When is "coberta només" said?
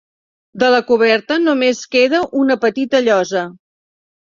0.87-1.83